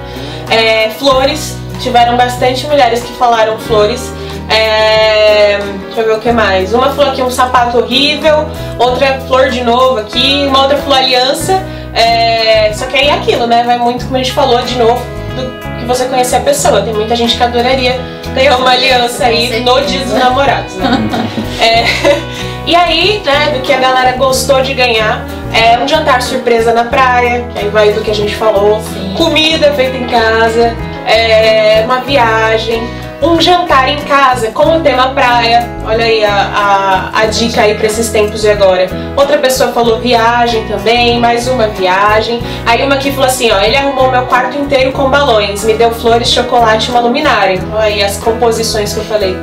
É, 0.49 0.89
flores, 0.97 1.57
tiveram 1.81 2.15
bastante 2.15 2.65
mulheres 2.67 3.01
que 3.03 3.11
falaram 3.13 3.57
flores. 3.59 4.11
É, 4.49 5.57
deixa 5.85 6.01
eu 6.01 6.05
ver 6.05 6.13
o 6.13 6.19
que 6.19 6.31
mais. 6.31 6.73
Uma 6.73 6.91
falou 6.91 7.11
aqui 7.11 7.21
um 7.21 7.29
sapato 7.31 7.79
horrível, 7.79 8.47
outra 8.79 9.19
flor 9.27 9.49
de 9.49 9.61
novo 9.63 9.99
aqui, 9.99 10.45
uma 10.47 10.61
outra 10.61 10.77
falou 10.77 10.97
aliança. 10.97 11.61
É, 11.95 12.71
só 12.73 12.85
que 12.85 12.97
aí 12.97 13.07
é 13.07 13.13
aquilo, 13.13 13.47
né? 13.47 13.63
Vai 13.63 13.77
muito, 13.79 14.05
como 14.05 14.17
a 14.17 14.19
gente 14.19 14.33
falou 14.33 14.61
de 14.61 14.77
novo, 14.77 15.01
do 15.35 15.79
que 15.79 15.85
você 15.85 16.05
conhecer 16.05 16.35
a 16.35 16.41
pessoa. 16.41 16.81
Tem 16.81 16.93
muita 16.93 17.15
gente 17.15 17.37
que 17.37 17.43
adoraria 17.43 17.99
ganhar 18.33 18.57
uma 18.57 18.71
aliança 18.71 19.25
aí 19.25 19.61
no 19.61 19.81
dia 19.81 20.01
dos 20.01 20.13
namorados, 20.13 20.75
né? 20.75 20.85
É, 21.57 21.85
e 22.67 22.75
aí, 22.75 23.21
né, 23.25 23.53
do 23.53 23.61
que 23.61 23.71
a 23.71 23.77
galera 23.77 24.11
gostou 24.17 24.61
de 24.61 24.73
ganhar, 24.73 25.25
é 25.53 25.79
um 25.79 25.87
jantar 25.87 26.21
surpresa 26.21 26.73
na 26.73 26.83
praia, 26.83 27.45
que 27.53 27.59
aí 27.59 27.69
vai 27.69 27.93
do 27.93 28.01
que 28.01 28.11
a 28.11 28.13
gente 28.13 28.35
falou, 28.35 28.81
Sim. 28.81 29.13
comida 29.17 29.71
feita 29.71 29.95
em 29.95 30.05
casa, 30.05 30.75
é, 31.07 31.81
uma 31.85 32.01
viagem, 32.01 32.83
um 33.21 33.39
jantar 33.39 33.89
em 33.89 34.01
casa 34.01 34.51
com 34.51 34.77
o 34.77 34.81
tema 34.81 35.09
praia. 35.09 35.69
Olha 35.85 36.05
aí 36.05 36.23
a, 36.23 37.11
a, 37.13 37.19
a 37.21 37.25
dica 37.27 37.61
aí 37.61 37.75
pra 37.75 37.87
esses 37.87 38.09
tempos 38.09 38.41
de 38.41 38.49
agora. 38.49 38.87
Outra 39.15 39.37
pessoa 39.37 39.71
falou 39.71 39.99
viagem 39.99 40.65
também, 40.67 41.19
mais 41.19 41.47
uma 41.47 41.67
viagem. 41.67 42.41
Aí 42.65 42.83
uma 42.83 42.95
aqui 42.95 43.11
falou 43.11 43.27
assim, 43.27 43.51
ó, 43.51 43.59
ele 43.61 43.75
arrumou 43.75 44.11
meu 44.11 44.25
quarto 44.25 44.57
inteiro 44.57 44.91
com 44.91 45.09
balões, 45.09 45.63
me 45.63 45.73
deu 45.73 45.91
flores, 45.91 46.29
chocolate 46.29 46.87
e 46.87 46.91
uma 46.91 46.99
luminária. 46.99 47.59
Olha 47.73 47.83
aí 47.83 48.03
as 48.03 48.17
composições 48.17 48.93
que 48.93 48.99
eu 48.99 49.05
falei. 49.05 49.37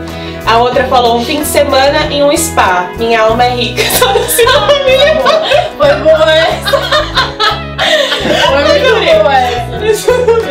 A 0.45 0.59
outra 0.59 0.85
falou 0.85 1.17
um 1.17 1.25
fim 1.25 1.41
de 1.41 1.47
semana 1.47 2.07
em 2.11 2.23
um 2.23 2.37
spa. 2.37 2.91
Minha 2.99 3.23
alma 3.23 3.45
é 3.45 3.51
rica. 3.51 3.83
Toda 3.99 4.19
assim, 4.19 4.47
família. 4.47 5.23
Foi 5.77 5.95
boa 5.97 6.33
essa. 6.33 6.71
Foi 8.49 8.65
muito 8.65 9.23
boa 9.23 9.35
essa. 9.35 10.42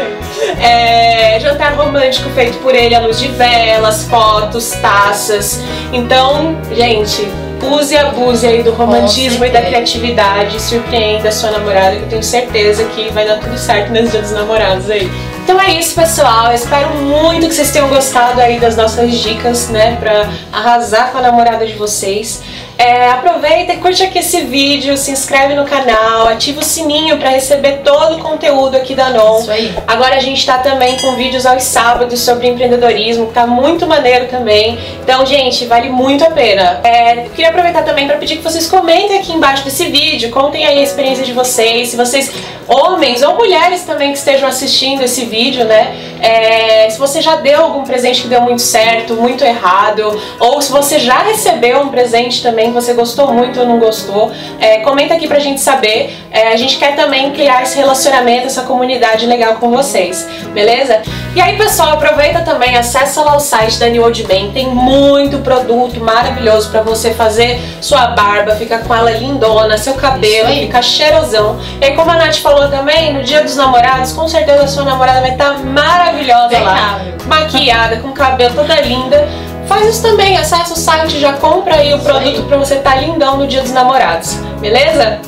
É, 0.62 1.39
jantar 1.39 1.74
romântico 1.74 2.30
feito 2.32 2.58
por 2.60 2.75
ele 2.75 2.94
à 2.94 3.00
luz 3.00 3.20
de 3.20 3.27
velas, 3.30 4.03
fotos, 4.06 4.72
taças. 4.82 5.60
Então, 5.91 6.58
gente, 6.72 7.27
use 7.63 7.94
e 7.94 7.98
abuse 7.98 8.46
aí 8.46 8.63
do 8.63 8.72
romantismo 8.72 9.46
e 9.46 9.50
da 9.50 9.62
criatividade. 9.62 10.62
Surpreenda 10.62 11.30
a 11.30 11.32
sua 11.32 11.51
namorada, 11.51 11.96
que 11.96 12.03
eu 12.03 12.10
tenho 12.10 12.24
certeza 12.24 12.84
que 12.86 13.10
vai 13.10 13.27
dar 13.27 13.39
tudo 13.39 13.58
certo 13.58 13.91
nesse 13.91 14.12
dia 14.12 14.22
dos 14.22 14.32
namorados 14.32 14.89
aí. 14.89 15.10
Então 15.44 15.60
é 15.60 15.72
isso, 15.72 15.96
pessoal. 15.96 16.48
Eu 16.48 16.56
espero 16.56 16.89
muito 16.96 17.48
que 17.48 17.53
vocês 17.53 17.72
tenham 17.72 17.89
gostado 17.89 18.39
aí 18.39 18.60
das 18.60 18.75
nossas 18.75 19.18
dicas, 19.20 19.70
né, 19.70 19.98
pra 20.00 20.30
arrasar 20.51 21.12
com 21.12 21.18
a 21.18 21.22
namorada 21.22 21.65
de 21.65 21.74
vocês. 21.74 22.41
É, 22.81 23.11
aproveita 23.11 23.73
e 23.73 23.77
curte 23.77 24.01
aqui 24.01 24.17
esse 24.17 24.41
vídeo, 24.41 24.97
se 24.97 25.11
inscreve 25.11 25.53
no 25.53 25.65
canal, 25.65 26.27
ativa 26.27 26.61
o 26.61 26.63
sininho 26.63 27.15
para 27.19 27.29
receber 27.29 27.81
todo 27.83 28.15
o 28.15 28.19
conteúdo 28.19 28.75
aqui 28.75 28.95
da 28.95 29.11
NON. 29.11 29.41
Isso 29.41 29.51
aí. 29.51 29.71
Agora 29.88 30.15
a 30.15 30.19
gente 30.19 30.43
tá 30.43 30.57
também 30.57 30.97
com 30.97 31.13
vídeos 31.13 31.45
aos 31.45 31.61
sábados 31.61 32.19
sobre 32.21 32.47
empreendedorismo, 32.47 33.27
que 33.27 33.33
tá 33.33 33.45
muito 33.45 33.85
maneiro 33.85 34.25
também. 34.29 34.79
Então, 35.03 35.23
gente, 35.27 35.67
vale 35.67 35.89
muito 35.89 36.23
a 36.23 36.31
pena. 36.31 36.81
É, 36.83 37.27
queria 37.35 37.50
aproveitar 37.50 37.83
também 37.83 38.07
para 38.07 38.17
pedir 38.17 38.38
que 38.38 38.43
vocês 38.43 38.67
comentem 38.67 39.19
aqui 39.19 39.31
embaixo 39.31 39.63
desse 39.63 39.85
vídeo, 39.85 40.31
contem 40.31 40.65
aí 40.65 40.79
a 40.79 40.83
experiência 40.83 41.23
de 41.23 41.33
vocês, 41.33 41.89
se 41.89 41.95
vocês, 41.95 42.31
homens 42.67 43.21
ou 43.21 43.35
mulheres 43.35 43.83
também 43.83 44.11
que 44.11 44.17
estejam 44.17 44.50
assistindo 44.50 45.03
esse 45.03 45.23
vídeo, 45.25 45.65
né? 45.65 46.11
É, 46.22 46.88
se 46.90 47.00
você 47.00 47.20
já 47.20 47.38
deu 47.38 47.63
algum 47.63 47.84
presente 47.84 48.22
que 48.22 48.28
deu 48.28 48.42
muito 48.42 48.62
certo, 48.62 49.16
muito 49.16 49.44
errado, 49.44 50.22
ou 50.40 50.62
se 50.62 50.72
você 50.72 51.00
já 51.00 51.18
recebeu 51.24 51.82
um 51.82 51.90
presente 51.90 52.44
também 52.44 52.68
que 52.68 52.74
você 52.74 52.94
gostou 52.94 53.34
muito 53.34 53.60
ou 53.60 53.66
não 53.66 53.80
gostou, 53.80 54.32
é, 54.60 54.78
comenta 54.82 55.16
aqui 55.16 55.28
pra 55.28 55.40
gente 55.40 55.60
saber. 55.60 56.16
É, 56.30 56.50
a 56.50 56.56
gente 56.56 56.78
quer 56.78 56.96
também 56.96 57.32
criar 57.32 57.63
esse 57.63 57.75
relacionamento, 57.75 58.46
essa 58.46 58.62
comunidade 58.63 59.25
legal 59.25 59.56
com 59.56 59.72
vocês, 59.72 60.28
beleza? 60.54 61.01
E 61.36 61.42
aí, 61.42 61.58
pessoal, 61.58 61.94
aproveita 61.94 62.42
também, 62.42 62.78
acessa 62.78 63.22
lá 63.22 63.36
o 63.36 63.40
site 63.40 63.80
da 63.80 63.88
New 63.88 64.04
Old 64.04 64.24
Man, 64.24 64.51
tem 64.51 64.68
muito 64.68 65.40
produto 65.40 66.00
maravilhoso 66.00 66.70
pra 66.70 66.82
você 66.82 67.13
fazer 67.13 67.60
sua 67.82 68.08
barba, 68.08 68.56
ficar 68.56 68.84
com 68.84 68.94
ela 68.94 69.12
lindona, 69.12 69.78
seu 69.78 69.96
cabelo, 69.96 70.50
ficar 70.50 70.82
cheirosão. 70.82 71.60
E 71.82 71.86
aí, 71.86 71.96
como 71.96 72.12
a 72.12 72.16
Nath 72.16 72.38
falou 72.38 72.70
também, 72.70 73.13
no 73.13 73.24
dia 73.24 73.42
dos 73.42 73.56
namorados, 73.56 74.12
com 74.12 74.28
certeza 74.28 74.63
a 74.63 74.68
sua 74.68 74.84
namorada 74.84 75.22
vai 75.22 75.32
estar 75.32 75.58
maravilhosa 75.60 76.11
lá, 76.12 76.46
Impecável. 76.46 77.13
maquiada, 77.27 77.96
com 77.98 78.12
cabelo 78.12 78.53
toda 78.56 78.80
linda. 78.82 79.27
Faz 79.68 79.88
isso 79.88 80.01
também, 80.01 80.38
acessa 80.38 80.74
o 80.74 80.77
site, 80.77 81.20
já 81.20 81.34
compra 81.34 81.75
aí 81.75 81.94
o 81.94 81.98
Isso 81.98 82.06
produto 82.06 82.41
aí. 82.41 82.44
pra 82.44 82.58
você 82.58 82.75
estar 82.75 82.96
lindão 82.96 83.38
no 83.38 83.48
dia 83.48 83.62
dos 83.62 83.72
namorados, 83.72 84.34
beleza? 84.60 85.20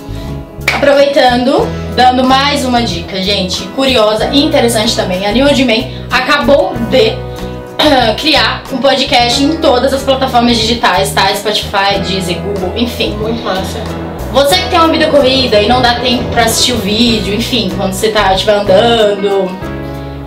Aproveitando, 0.73 1.65
dando 1.95 2.23
mais 2.25 2.65
uma 2.65 2.81
dica, 2.81 3.21
gente, 3.21 3.63
curiosa 3.69 4.29
e 4.33 4.43
interessante 4.43 4.95
também. 4.95 5.25
A 5.25 5.31
New 5.31 5.45
Old 5.45 5.63
Man 5.65 6.07
acabou 6.11 6.73
de 6.89 7.11
ah, 7.79 8.15
criar 8.19 8.63
um 8.71 8.77
podcast 8.77 9.41
em 9.41 9.57
todas 9.57 9.93
as 9.93 10.03
plataformas 10.03 10.57
digitais, 10.57 11.11
tá? 11.13 11.27
Spotify, 11.35 11.99
Deezer, 12.05 12.37
Google, 12.41 12.73
enfim. 12.75 13.11
Muito 13.15 13.41
massa. 13.43 13.79
Você 14.33 14.55
que 14.57 14.69
tem 14.69 14.79
uma 14.79 14.87
vida 14.87 15.07
corrida 15.07 15.61
e 15.61 15.67
não 15.67 15.81
dá 15.81 15.95
tempo 15.95 16.23
pra 16.31 16.43
assistir 16.45 16.73
o 16.73 16.77
vídeo, 16.77 17.35
enfim, 17.35 17.71
quando 17.77 17.93
você 17.93 18.09
tá 18.09 18.33
estiver 18.33 18.55
andando, 18.55 19.47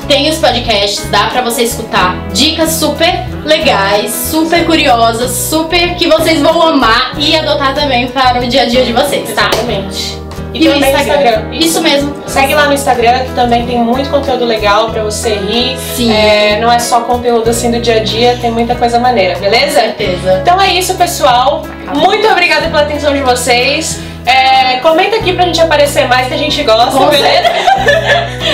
tem 0.08 0.28
os 0.28 0.38
podcasts, 0.38 1.08
dá 1.10 1.26
pra 1.28 1.40
você 1.42 1.62
escutar 1.62 2.16
dicas 2.32 2.70
super 2.72 3.12
legais, 3.44 4.12
super 4.30 4.64
curiosas, 4.64 5.30
super 5.30 5.94
que 5.94 6.06
vocês 6.08 6.40
vão 6.40 6.60
amar 6.62 7.12
e 7.18 7.36
adotar 7.36 7.74
também 7.74 8.08
para 8.08 8.40
o 8.40 8.46
dia 8.46 8.62
a 8.62 8.64
dia 8.66 8.84
de 8.84 8.92
vocês, 8.92 9.28
tá? 9.34 9.48
Exatamente. 9.52 10.18
E, 10.54 10.64
E 10.64 10.68
o 10.68 10.72
também 10.72 10.94
Instagram. 10.94 11.52
Isso 11.52 11.82
mesmo. 11.82 12.14
Segue 12.26 12.54
lá 12.54 12.66
no 12.66 12.72
Instagram 12.72 13.24
que 13.24 13.32
também 13.34 13.66
tem 13.66 13.78
muito 13.78 14.08
conteúdo 14.08 14.44
legal 14.46 14.90
pra 14.90 15.02
você 15.02 15.34
rir. 15.34 15.76
Sim. 15.94 16.10
É, 16.10 16.58
não 16.60 16.72
é 16.72 16.78
só 16.78 17.00
conteúdo 17.00 17.50
assim 17.50 17.70
do 17.70 17.78
dia 17.78 17.96
a 17.96 18.02
dia, 18.02 18.38
tem 18.40 18.50
muita 18.50 18.74
coisa 18.74 18.98
maneira, 18.98 19.34
Com 19.34 19.40
beleza? 19.42 19.80
certeza. 19.80 20.38
Então 20.42 20.58
é 20.60 20.72
isso, 20.72 20.94
pessoal. 20.94 21.64
Muito 21.94 22.26
obrigada 22.28 22.68
pela 22.68 22.82
atenção 22.82 23.12
de 23.12 23.20
vocês. 23.20 24.00
É, 24.26 24.78
comenta 24.80 25.16
aqui 25.16 25.32
pra 25.32 25.44
gente 25.44 25.60
aparecer 25.60 26.06
mais 26.08 26.26
que 26.26 26.34
a 26.34 26.38
gente 26.38 26.62
gosta, 26.64 26.90
Com 26.90 27.08
beleza? 27.08 27.48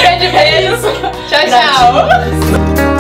Grande 0.03 0.29
beijo. 0.37 0.87
É 0.87 1.49
tchau, 1.49 1.49
tchau. 1.49 2.92